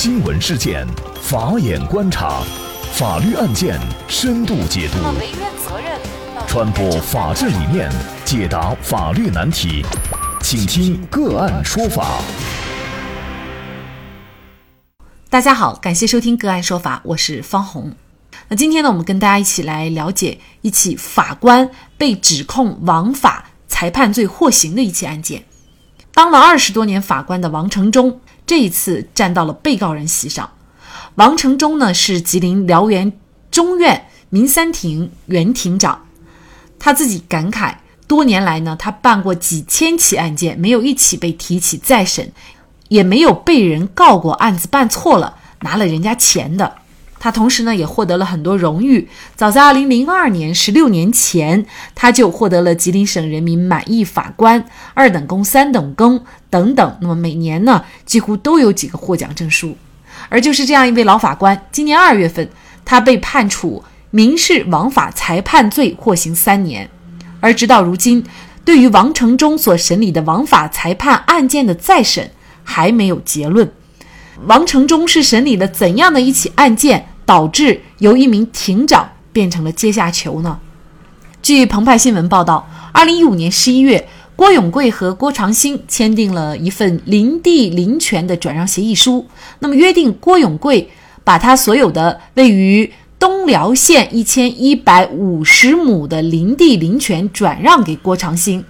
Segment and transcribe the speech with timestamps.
[0.00, 0.86] 新闻事件，
[1.20, 2.40] 法眼观察，
[2.92, 3.76] 法律案件
[4.06, 4.98] 深度解读，
[6.46, 7.90] 传播法治理念，
[8.24, 9.84] 解答法律难题，
[10.40, 12.20] 请听个案说法。
[15.28, 17.92] 大家好，感谢收听个案说法，我是方红。
[18.46, 25.42] 那今天呢，我们跟大家一起来了解一起法官被指控枉法裁判罪获刑的一起案件。
[26.14, 28.20] 当了二十多年法官的王成忠。
[28.48, 30.50] 这一次站到了被告人席上，
[31.16, 33.12] 王成忠呢是吉林辽源
[33.50, 36.06] 中院民三庭原庭长，
[36.78, 37.74] 他自己感慨，
[38.06, 42.32] 多年来呢，他办过几千起案件，没有一起被提起再审，
[42.88, 46.76] 也没有被人告过案子办错了拿了人家钱的。
[47.20, 49.08] 他同时呢也获得了很多荣誉。
[49.34, 56.96] 早在2002年，十六年前，他就获得了吉林省人民满意法官、二等功、三等功等等。
[57.00, 59.76] 那么每年呢，几乎都有几个获奖证书。
[60.28, 62.48] 而就是这样一位老法官，今年二月份，
[62.84, 66.88] 他被判处民事枉法裁判罪，获刑三年。
[67.40, 68.24] 而直到如今，
[68.64, 72.30] 对于王成忠所审理的枉法裁判案件的再审
[72.64, 73.70] 还没有结论。
[74.46, 80.58] 王成忠是审理了怎样的一起案件，导致由一名庭长变成了阶下囚呢？
[81.40, 84.08] 据澎湃新闻报道，二零一五年十一月，
[84.38, 89.26] 郭永贵和郭长兴签订了一份林地林权的转让协议书。
[89.58, 90.88] 那么约定，郭永贵
[91.24, 98.64] 把他所有的位于东辽县一千一百五十亩的林地林权转让给郭长兴，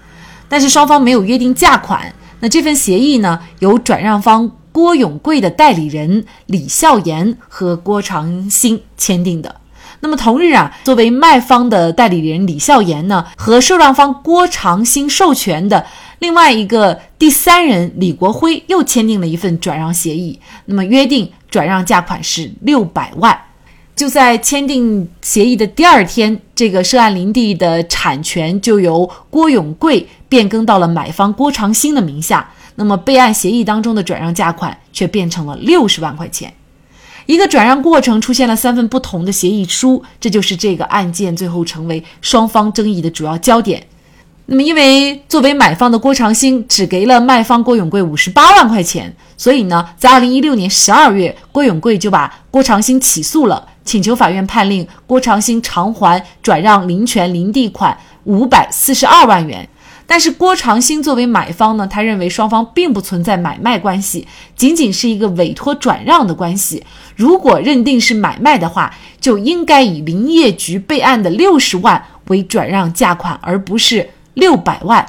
[0.49, 2.15] 但是双方没有约定价款。
[2.41, 4.51] 那这份协议呢，由转让方。
[4.71, 9.57] 郭永贵的代理人李孝言和郭长兴签订的。
[10.01, 15.85] 那么同日啊，作为卖方的代理人李孝言呢，和受让方郭长兴授权的
[16.21, 20.39] 另外一个第三人李国辉又签订了一份转让协议。
[20.67, 23.37] 那么约定转让价款是六百万。
[23.97, 32.49] 就在签订协议的第二天，这个涉案林地的产权就由郭永贵变更到了买方郭长兴的名下。
[32.77, 36.55] 那么备案协议当中的转让价款却变成了六十万块钱，
[37.28, 43.87] 一个转让过程出现了三份不同的协议书，这就是这个案件最后成为双方争议的主要焦点。
[44.47, 59.69] 那么，因为作为买方的郭长兴只给了卖方郭永贵五十八万块钱，所以呢，在二零一六年十二月，郭永贵就把郭长兴起诉了，请求法院判令郭长兴偿还转让林权林地款五百四十二万元。
[60.11, 64.27] 但是郭长兴作为买方呢，他认为双方并不存在买卖关系，
[64.57, 66.83] 仅仅是一个委托转让的关系。
[67.15, 75.07] 如果认定是买卖的话，就应该以林业局备案的六十万为转让价款，而不是六百万。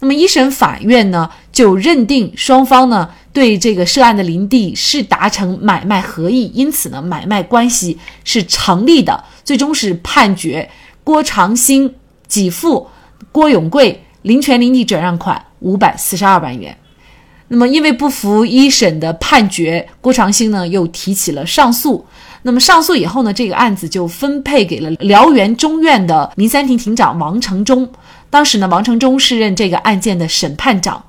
[0.00, 10.68] 那么一审法院呢，就认定双方呢对这个涉案的林地是达成买卖合意，因此呢买卖关系是成立的，最终是判决
[11.02, 11.94] 郭长兴
[12.28, 12.88] 给付
[13.32, 14.04] 郭永贵。
[14.22, 16.76] 林权林地转让款五百四十二万元。
[17.48, 22.06] 那么，因为不服一审的判决，郭长兴呢又提起了上诉。
[22.44, 27.86] 那么上诉以后呢，这个案子就分配给了辽源中院的民三庭庭长王成忠。
[28.30, 31.04] 当时呢，王成忠是任这个案件的审判长。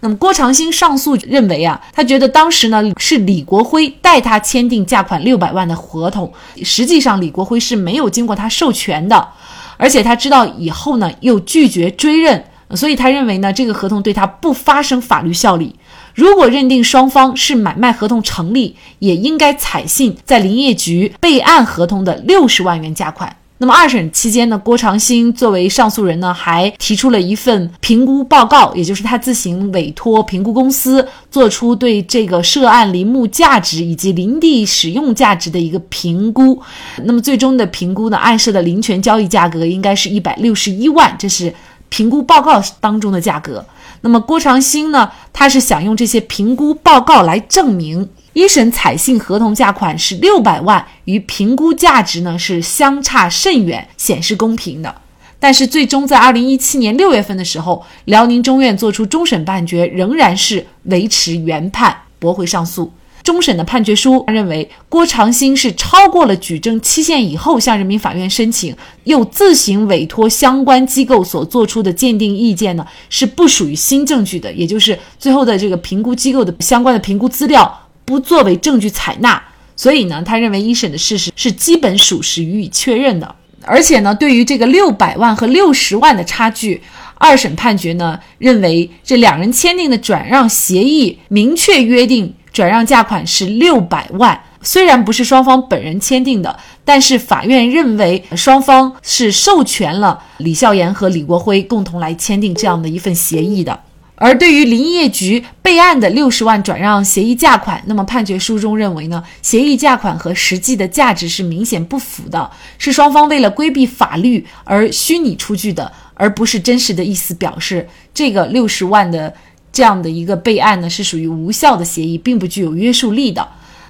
[0.00, 9.28] 那么郭长兴上诉认为啊，他觉得当时呢是李国辉代他签订价款六百万的合同，实际上李国辉是没有经过他授权的，
[9.76, 12.44] 而且他知道以后呢又拒绝追认。
[12.76, 15.74] 所以他认为呢，这个合同对他不发生法律效力。
[16.14, 23.34] 如果认定双方是买卖合同成立，也应该采信在林业局备案合同的六十万元价款。
[23.60, 36.60] 那么二审期间呢，郭长兴作为上诉人呢，还提出了一份评估报告，也就是他自行委托评估公司做出对这个涉案林木价值以及林地使用价值的一个评估。
[37.04, 41.54] 那么最终的评估呢，暗示的林权交易价格应该是一百六十一万，这是。
[41.88, 43.64] 评估报告当中的价格，
[44.02, 45.10] 那么郭长兴呢？
[45.32, 54.94] 他是想用这些评估报告来证明一审采信合同价款是六百万，与评估价值呢是相差甚远，显示公平的。
[55.40, 62.92] 但是最终在二零一七年六月份的时候，辽宁中院作出终审判决，仍然是维持原判，驳回上诉。
[63.28, 79.42] 终审的判决书认为，郭长兴是超过了举证期限以后向人民法院申请，又自行委托相关机构所做出的鉴定意见呢，是不属于新证据的，也就是最后的这个评估机构的相关的评估资料不作为证据采纳。
[79.76, 83.34] 所以呢，他认为一审的事实是基本属实予以确认的。
[83.60, 86.80] 而且呢，对于这个六百万和六十万的差距，
[87.16, 92.32] 二审判决呢认为这两人签订的转让协议明确约定。
[92.58, 94.42] 转让价款是六百万。
[94.62, 103.78] 虽然不是双方本人签订的，但是法院认为双方是授权了李孝言和李国辉共同来签订这样的一份协议的。
[104.16, 117.88] 而对于林业局备案的六十万转让协议价款，那么判决书中认为呢，协议价款和实际的价值是明显不符的，是双方为了规避法律而虚拟出具的，而不是真实的意思表示。
[118.12, 119.32] 这个六十万的
[119.78, 123.46] 这样的一个备案呢，是属于无效的协议，并不具有约束力的。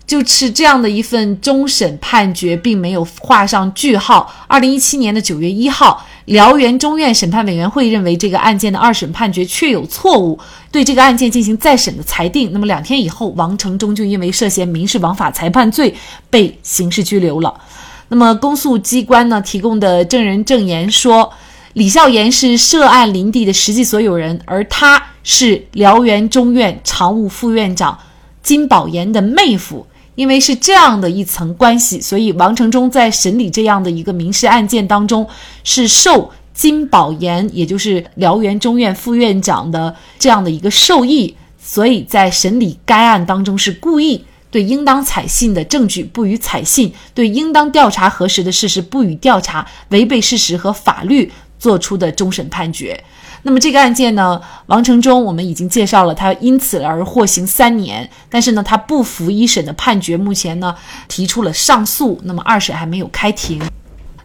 [0.06, 4.30] 就是这样的一份终审判决，并没有画上句号。
[4.46, 10.38] 二零一七年的九月一号，辽源中院审判委员会认为这个案件的二审判决确有错误，
[10.70, 12.50] 对这个案件进行再审的裁定。
[12.52, 15.94] 那么两天以后，王成忠就因为涉嫌民事枉法裁判罪
[16.28, 17.54] 被刑事拘留了。
[18.10, 21.32] 那么公诉机关呢提供的证人证言说，
[21.72, 27.98] 李孝言是涉案林地的实际所有人，而他是辽源中院常务副院长
[28.42, 29.86] 金宝岩的妹夫。
[30.14, 35.24] 因为是这样的一层关系，所以王成忠在审理这样的一个民事案件当中，
[35.62, 51.30] 是受金宝岩，也就是辽源中院副院长的这样的一个授意，所以在审理该案当中是故意对应当采信的证据不予采信，对应当调查核实的事实不予调查，违背事实和法律
[51.60, 53.04] 作出的终审判决。
[53.48, 60.74] 那么这个案件呢，王成忠我们已经介绍了，他因此而获刑三年，但是呢，他不服一审的判决，目前呢
[61.08, 63.58] 提出了上诉，那么二审还没有开庭。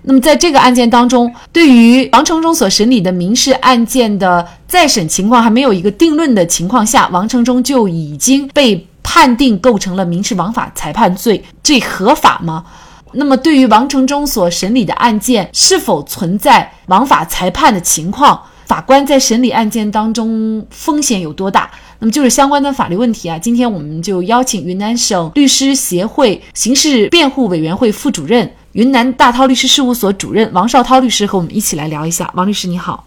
[0.02, 12.66] 那么在这个案件当中，对于王成忠所审理的民事案件的再审情况还没有一个定论的情况下，王成忠就已经被判定构成了民事枉法裁判罪，这合法吗？
[13.14, 18.42] 那么对于王成忠所审理的案件是否存在枉法裁判的情况？
[18.66, 21.70] 法官在审理案件当中风险有多大？
[22.00, 23.38] 那么就是相关的法律问题啊。
[23.40, 32.30] 今天我们就邀请云南省律师协会刑事辩护委员会副主任、云南大韬律师事务所主任王绍涛律师和我们一起来聊一下。
[32.34, 33.06] 王律师你好，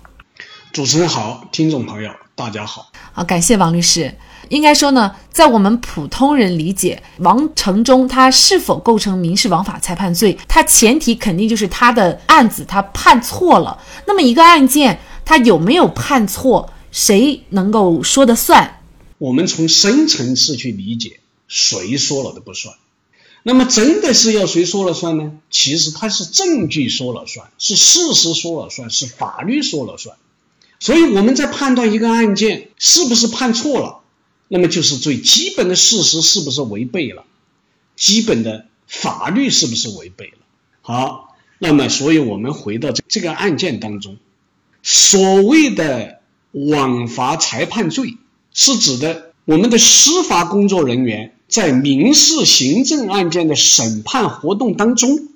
[0.73, 2.87] 主持人好，听众朋友大家好。
[3.13, 4.15] 好，感谢王律师。
[4.49, 13.77] 应该说呢，在我们普通人理解，王成忠他是否构成民事枉法裁判罪，他前提肯定就是他的案子他判错了。
[14.07, 14.99] 那么一个案件。
[15.27, 16.73] 他有没有判错？
[16.91, 18.81] 谁能够说的算？
[19.19, 22.75] 我们从深层次去理解，谁说了都不算。
[23.43, 25.33] 那么真的是要谁说了算呢？
[25.51, 30.17] 其实他是证据说了算，是事实说了算，是法律说了算。
[30.81, 34.01] 所以我们在判断一个案件是不是判错了，
[34.49, 37.25] 那么就是最基本的事实是不是违背了，
[37.95, 40.39] 基本的法律是不是违背了。
[40.81, 44.17] 好，那么所以我们回到这这个案件当中。
[44.89, 46.21] 所谓的
[46.53, 48.19] 枉法裁判罪，
[48.55, 55.27] 是指的我们的司法工作人员在民事行政案件的审判活动当中，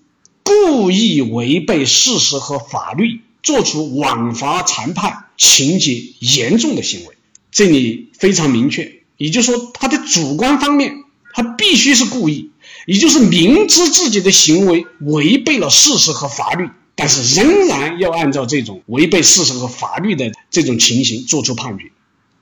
[0.45, 7.17] 故意违背事实和法律，做出枉法裁判情节严重的行为。
[7.51, 11.03] 这里非常明确，也就是说，他的主观方面，
[11.35, 12.53] 他必须是故意，
[12.87, 16.71] 也就是明知自己的行为违背了事实和法律。
[17.01, 21.93] 但是仍然要按照这种违背事实和法律的这种情形作出判决，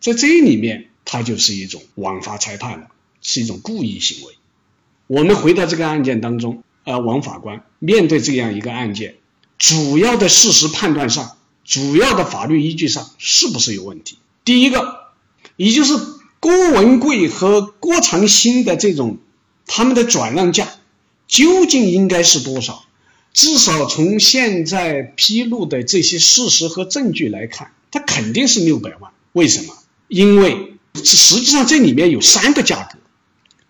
[0.00, 2.88] 在这里面，它就是一种枉法裁判了，
[3.22, 4.32] 是一种故意行为。
[5.06, 9.14] 我们回到这个案件当中，呃，王法官面对这样一个案件，
[9.58, 14.18] 主要的事实判断上，主要的法律依据上是不是有问题？
[14.44, 15.12] 第一个，
[15.54, 15.96] 也就是
[16.40, 19.18] 郭文贵和郭长兴的这种
[19.68, 20.68] 他们的转让价
[21.28, 22.82] 究竟应该是多少？
[23.32, 29.12] 至少从现在披露的这些事实和证据来看，它肯定是六百万。
[29.32, 29.76] 为什么？
[30.08, 32.98] 因为实际上这里面有三个价格：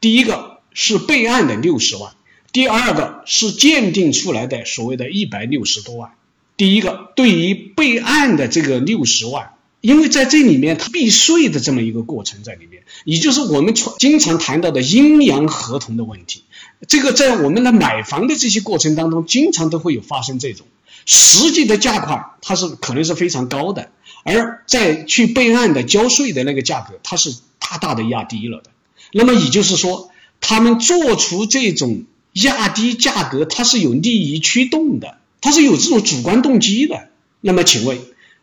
[0.01, 2.13] 第一个是备案的六十万，
[2.53, 6.13] 第二个是鉴定出来的所谓的一百六十多万。
[6.57, 9.53] 第一个对于备案的这个六十万。
[9.81, 16.43] 因为在这里面，它避税的这么一个过程在里面，也就是我们常经常谈到的阴阳合同的问题。
[16.89, 20.67] 这个在我们的买房的这些过程当中，经常都会有发生这种
[21.07, 23.91] 实际的价款，它是可能是非常高的，
[24.25, 28.71] 而在去备案的交税的那个价格，它是大大的压低了的。
[29.13, 37.09] 那么也就是说，他们做出这种压低价格，它是有利益驱动的，它是有这种主观动机的。
[37.41, 37.99] 那么请问？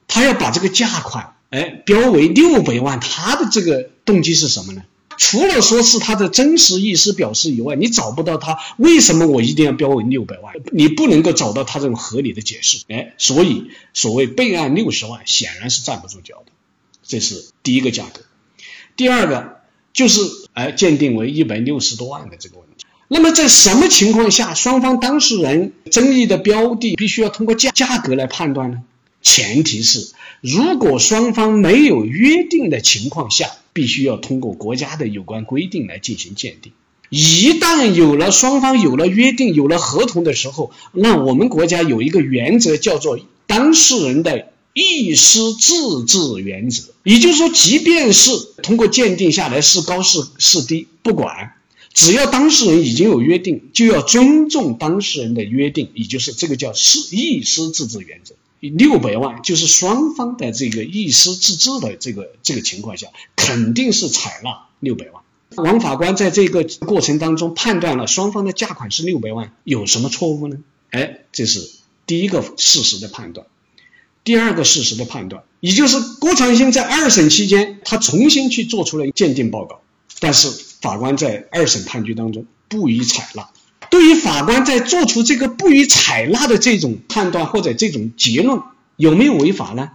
[0.07, 4.83] 他要把这个价款，哎，标为六百万，他的这个动机是什么呢？
[5.17, 16.51] 除了说是他的真实意思表示以外，你找不到他为什么我一定要标为六百万，你不能够找到他这种合理的解释，哎，所以所谓备案六十万显然是站不住脚的，
[17.01, 18.21] 这是第一个价格。
[18.97, 19.61] 第二个，
[19.93, 20.19] 就是
[20.51, 22.85] 哎鉴定为一百六十多万的这个问题。
[23.07, 28.81] 那么在什么情况下，双方当事人争议的标的必须要通过价价格来判断呢？
[29.25, 30.07] 前提是，
[30.39, 36.71] 如果双方没有约定的情况下，必须要通过国家的有关规定来进行鉴定。
[37.09, 46.93] 一旦有了双方有了约定、有了合同的时候，那我们国家有一个原则叫做当事人的意思自治原则。
[47.03, 51.53] 也就是说，即便是通过鉴定下来是高是是低，不管，
[51.93, 58.35] 只要当事人已经有约定，就要尊重当事人的约定，也就是这个叫是意思自治原则。
[58.59, 65.23] 六百万就是双方的这个意思自治的这个这个情况下，肯定是采纳六百万。
[65.57, 70.57] 王法官在这个过程当中判断了双方的价款是六百万，有什么错误呢？
[70.91, 71.69] 哎，这是
[72.07, 73.47] 第一个事实的判断。
[74.23, 79.81] 第二个事实的判断，也就是郭长兴在二审期间，他重新去做出了鉴定报告，
[80.19, 80.49] 但是
[80.81, 83.49] 法官在二审判决当中不予采纳。
[83.95, 88.61] 对于法官在做出这个不予采纳的这种判断或者这种结论，
[88.97, 89.91] 有没有违法呢？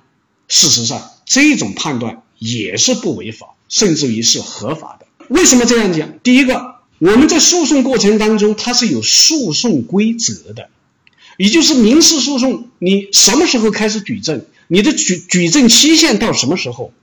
[0.48, 5.06] 事实上，这种判断也是不违法，甚至于是合法的。
[5.28, 6.14] 为什么这样讲？
[6.22, 10.70] 第一个，我们在诉讼过程当中，它是有诉讼规则的，
[11.36, 16.94] 也就是民事诉讼，你什么时候开始举证，你的举举证期限到什么时候，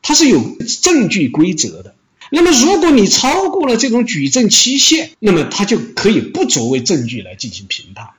[0.00, 1.94] 它是有证据规则的。
[2.30, 8.10] 那么，如果你超过了这种举证期限，那么他就可以不作为证据来进行评判。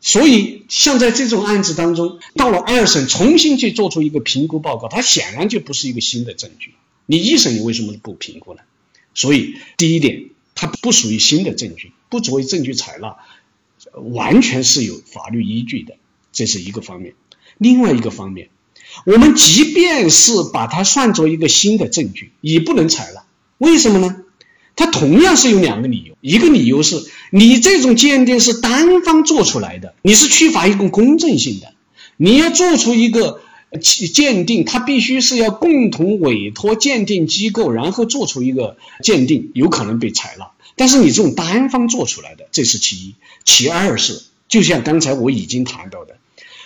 [0.00, 6.74] 所以，像在这种案子当中，到了二审重新去做出一个评估报告，它显然就不是一个新的证据。
[7.04, 8.60] 你一审你为什么不评估呢？
[9.14, 13.16] 所以，第一点，它不属于新的证据，不作为证据采纳，
[13.92, 15.96] 完全是有法律依据的，
[16.32, 17.14] 这是一个方面。
[17.58, 18.50] 另外一个方面，
[19.04, 23.24] 我们即便是把它算作一个新的证据，也不能采纳。
[23.58, 24.16] 为什么呢？
[24.74, 31.74] 它同样是有两个理由，一个理由是你这种鉴定是单方做出来的，你是缺乏一个公正性的。
[32.16, 33.40] 你要做出一个
[33.80, 40.52] 鉴定，它必须是要共同委托鉴定机构，然后做出一个鉴定，有可能被采纳。
[40.76, 43.14] 但是你这种单方做出来的，这是其一。
[43.44, 46.18] 其二是，就像刚才我已经谈到的，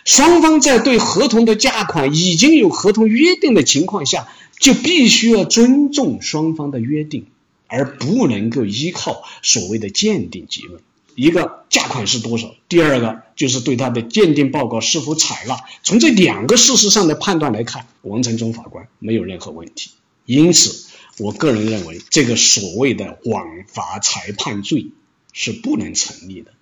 [0.04, 4.28] 双方在对合同的价款已经有合同约定的情况下。
[4.62, 7.26] 就必须要尊重双方的约定，
[7.66, 10.80] 而不能够依靠所谓的鉴定结论。
[11.16, 12.54] 一个价款是多少？
[12.68, 15.58] 第二个就是对他的鉴定报告是否采纳。
[15.82, 19.90] 从这两个事实上的判断来看，王承忠法官没有任何问题。
[20.26, 20.86] 因此，
[21.18, 24.92] 我个人认为这个所谓的枉法裁判罪
[25.32, 26.52] 是不能成立的。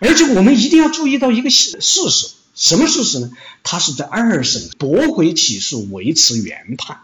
[0.00, 3.32] 而且我们一定要注意到一个事事实，什么事实呢？
[3.62, 6.98] 他是在二审驳回起诉，维持原判。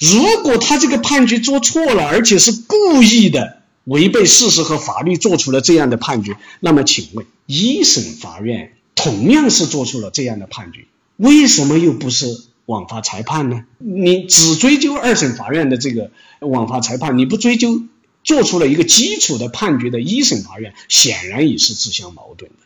[0.00, 10.84] 如果他这个判决做错了，而且是故意的违背事实和法律做出了这样的判决，那么请问一审法院同样是做出了这样的判决，
[11.16, 12.26] 为什么又不是
[12.66, 13.64] 枉法裁判呢？
[13.78, 17.80] 你只追究二审法院的这个枉法裁判，你不追究
[18.22, 22.56] 做出了一个基础的判决的一审法院，显然也是自相矛盾的。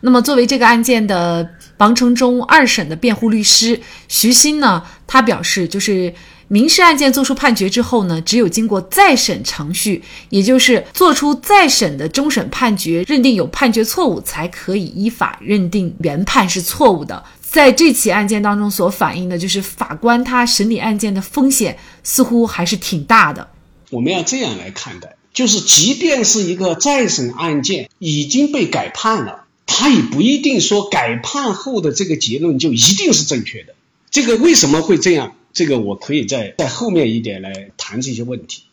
[0.00, 1.48] 那么，作为这个案件的
[1.78, 6.12] 王承忠二审的辩护律师徐鑫呢，他表示就是。
[6.48, 17.24] 民事案件作出判决之后呢，只有经过再审程序，也就是做出再审的终审判决，认定有判决错误，才可以依法认定原判是错误的。
[17.40, 23.48] 在这起案件当中所反映的，就是法官他审理案件的风险似乎还是挺大的。
[23.90, 33.74] 我们要这样来看待，就是即便是一个再审案件已经被改判了，他也不一定说改判后的这个结论就一定是正确的。
[34.10, 35.32] 这个为什么会这样？
[35.56, 38.64] 这个我可以在在后面一点来谈这些问题，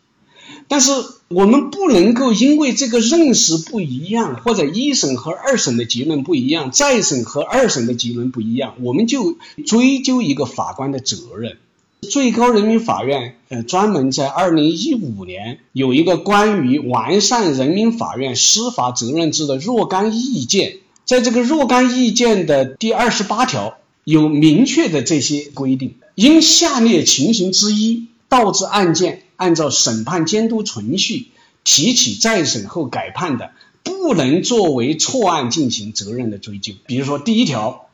[0.68, 0.92] 但是
[1.28, 11.56] 我们不能够因为这个认识不一样，或者一审和二审的结论不一样，再审和二审的结论不一样，我们就追究一个法官的责任。
[12.02, 20.76] 最高人民法院呃专门在二零一五年有一个关于完善人民法院司法责任制的若干意见，
[21.06, 25.96] 在这个若干意见的第二十八条有明确的这些规定。
[26.14, 31.28] 因下列情形之一导致案件按照审判监督程序
[31.64, 33.50] 提起再审后改判的，
[33.82, 36.74] 不能作为错案进行责任的追究。
[36.86, 37.86] 比如说，第一条，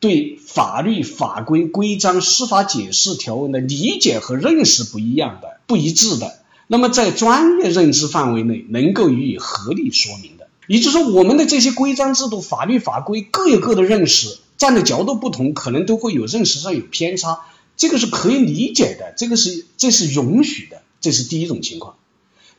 [0.00, 10.48] 对法律法规规章、司法解释条文的理解和认识不一样的、不一致的，那么在专业认知范围内能够予以合理说明的。
[10.66, 17.40] 也就是说，我们的这些规章制度、法律法规各有各的认识，站的角度不同，可能都会有认识上有偏差。
[17.78, 20.82] 这个是可以理解的，这个是这是允许的。
[21.00, 21.94] 这是第一种情况。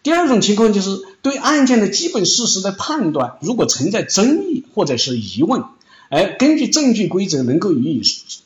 [0.01, 5.65] 第二种情况就是对案件的基本事实的判断，如果存在争议或者是疑问，
[6.10, 8.01] 而根据证据规则能够予以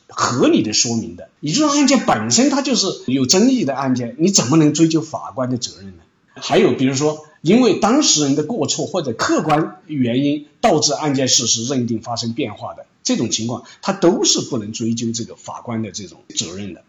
[0.07, 6.03] 合理的说明的，也就是案件本身它就是有争议的案件，你怎么能追究法官的责任呢？
[6.33, 16.83] 还有比如说，因为当事人的过错或者客观原因导致案件事实认定发生变化的这种情况，他都是不能追究这个法官的这种责任的。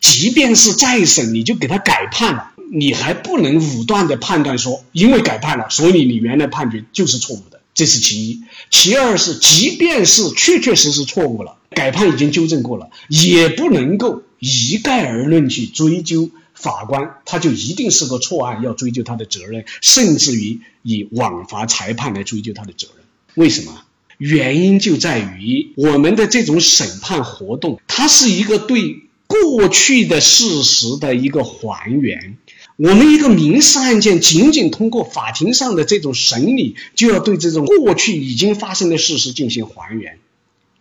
[0.00, 8.42] 即便是再审，你就给他改判了，你还不能武断的判断说，因为改判了，所以你原来判决就是错误的，这是其一。
[8.68, 23.04] 其二是，即便是确确实实错误了，改判已经纠正过了，也不能够一概而论去追究法官，他就一定是个错案，要追究他的责任，甚至于以枉法裁判来追究他的责任。
[23.34, 23.84] 为什么？
[24.22, 29.02] 原因就在于我们的这种审判活动，它是一个对。
[29.32, 32.36] 过去的事实的一个还原，
[32.76, 40.18] 我们一个民事案件仅仅通过法庭上的这种审理，就要对这种过去已经发生的事实进行还原，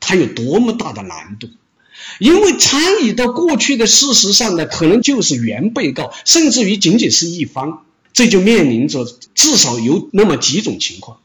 [0.02, 1.48] 它有多么大的难度？
[2.20, 11.20] 因为参与到过去的事实上的可能就是原被告，甚至于仅仅是一方，这就面临着至少有那么几种情况，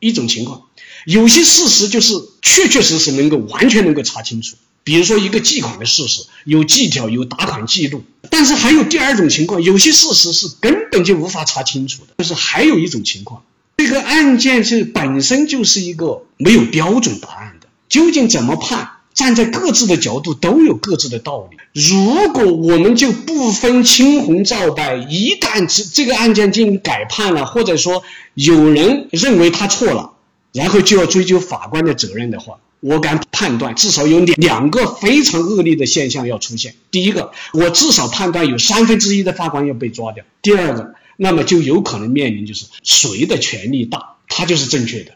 [0.00, 0.64] 一种情况，
[1.04, 4.56] 有些事实就是确确实实能够完全能够查清楚。
[4.84, 12.14] 比如说一个借款的事实，有记条有打款记录，但是还有第二种情况，有些事实是根本就无法查清楚的。
[12.18, 13.42] 就是还有一种情况，
[13.76, 18.90] 这个案件是本身就是一个没有标准答案的，究竟怎么判？
[19.14, 21.58] 站在各自的角度都有各自的道理。
[21.74, 30.12] 如果我们就不分青红皂白，一旦这这个案件进行改判了，或者说有人认为他错了，
[30.52, 32.60] 然后就要追究法官的责任的话。
[32.80, 36.74] 我敢判断，至少有两两个非常恶劣的现象要出现。
[36.90, 40.24] 第一个，我至少判断有三分之一的法官要被抓掉。
[40.42, 45.12] 第二个，那么就有可能面临就是谁的权力大，他就是正确的。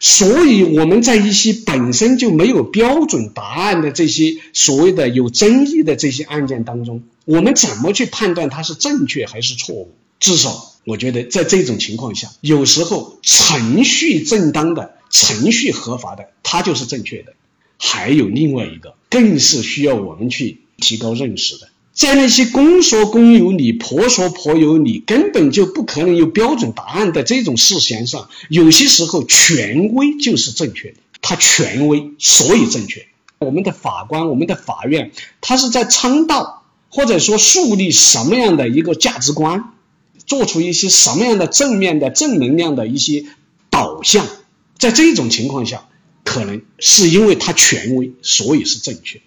[0.00, 9.94] 所以我们在一些本身就没有标准答案的这些所谓的有争议的这些案件当中，我们怎么去判断它是正确还是错误？
[10.18, 14.94] 至少我觉得在这种情况下，有时候程序正当的。
[15.14, 17.34] 程序合法的，它就是正确的。
[17.76, 33.06] 还有另外一个，更是需要我们去提高认识的，在那些公说公有理，婆说婆有理，根本就不可能有标准答案的这种事情上，有些时候权威就是正确的，它权威所以正确。
[33.38, 35.10] 我们的法官，我们的法院，
[35.42, 39.71] 他是在倡导或者说树立什么样的一个价值观，
[40.32, 43.26] 做出一些什么样的正面的正能量的一些
[43.68, 44.26] 导向。
[44.78, 45.86] 在这种情况下，
[46.24, 49.20] 可能是因为他权威，所以是正确。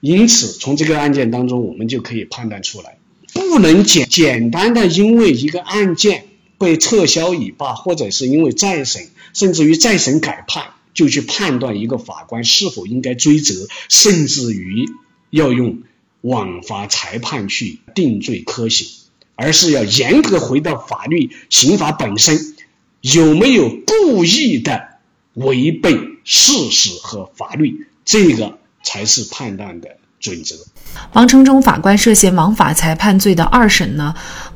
[0.00, 2.98] 因此，从这个案件当中，我们就可以判断出来，
[3.32, 6.26] 不能简简单的因为一个案件
[6.58, 14.86] 被撤销已罢，或者是因为再审，甚至于再审改判，就去判断一个法官是否应该追责，甚至于
[15.30, 15.84] 要用
[16.22, 18.88] 枉法裁判去定罪科刑，
[19.36, 22.54] 而是要严格回到法律刑法本身。
[23.00, 24.88] 有没有故意的
[25.34, 25.94] 违背
[26.24, 27.86] 事实和法律？
[28.04, 30.56] 这个才是判断的准则。
[31.12, 34.14] 王成忠法官涉嫌枉法裁判罪的二审呢，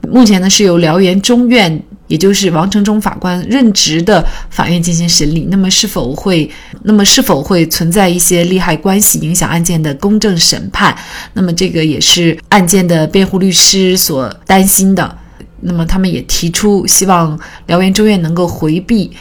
[0.08, 5.46] 目前呢是由辽源中院，也就是王成忠法官任职的法院进行审理。
[5.50, 6.50] 那么是否会，
[6.84, 10.96] 那么是否会存在一些利害关系，影响案件的公正审判？
[11.34, 15.18] 那么这个也是案件的辩护律师所担心的。
[15.60, 19.12] 那么他们也提出希望辽源中院能够回避。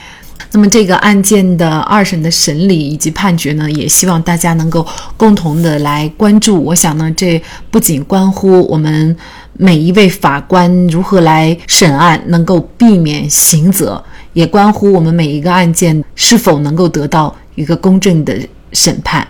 [0.52, 6.64] 那么这个案件的二审的审理以及判决呢，也希望大家能够共同的来关注。
[6.64, 9.16] 我想呢，这不仅关乎我们
[9.54, 18.38] 每一位法官如何来审案，能够避免刑责，也关乎我们每一个案件是否能够得到一个公正的
[18.72, 19.28] 审判。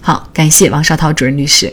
[0.00, 1.72] 好，感谢王绍涛主任律师。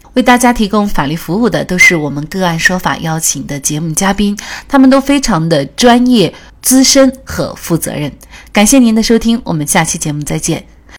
[0.13, 8.11] 为大家提供法律服务的都是我们个案说法邀请的节目嘉宾，他们都非常的专业、资深和负责任。
[8.51, 10.70] 感谢您的收听，我们下期节目再见。